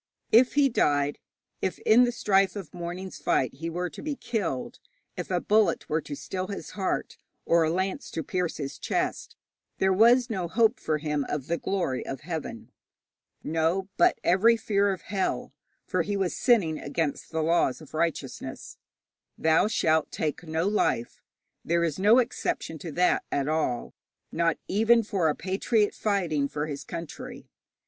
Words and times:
If 0.31 0.55
he 0.55 0.67
died, 0.67 1.19
if 1.61 1.77
in 1.77 2.05
the 2.05 2.11
strife 2.11 2.55
of 2.55 2.71
the 2.71 2.77
morning's 2.79 3.19
fight 3.19 3.53
he 3.53 3.69
were 3.69 3.87
to 3.91 4.01
be 4.01 4.15
killed, 4.15 4.79
if 5.15 5.29
a 5.29 5.39
bullet 5.39 5.87
were 5.89 6.01
to 6.01 6.15
still 6.15 6.47
his 6.47 6.71
heart, 6.71 7.17
or 7.45 7.61
a 7.61 7.69
lance 7.69 8.09
to 8.17 8.23
pierce 8.23 8.57
his 8.57 8.79
chest, 8.79 9.35
there 9.77 9.93
was 9.93 10.27
no 10.27 10.47
hope 10.47 10.79
for 10.79 10.97
him 10.97 11.23
of 11.29 11.45
the 11.45 11.59
glory 11.59 12.03
of 12.03 12.21
heaven. 12.21 12.71
No, 13.43 13.89
but 13.95 14.17
every 14.23 14.57
fear 14.57 14.91
of 14.91 15.03
hell, 15.03 15.53
for 15.85 16.01
he 16.01 16.17
was 16.17 16.35
sinning 16.35 16.79
against 16.79 17.29
the 17.29 17.43
laws 17.43 17.79
of 17.79 17.93
righteousness 17.93 18.77
'Thou 19.37 19.67
shalt 19.67 20.11
take 20.11 20.41
no 20.41 20.67
life.' 20.67 21.21
There 21.63 21.83
is 21.83 21.99
no 21.99 22.17
exception 22.17 22.79
to 22.79 22.91
that 22.93 23.23
at 23.31 23.47
all, 23.47 23.93
not 24.31 24.57
even 24.67 25.03
for 25.03 25.27
a 25.29 25.35
patriot 25.35 25.93
fighting 25.93 26.47
for 26.47 26.65
his 26.65 26.83
country. 26.83 27.51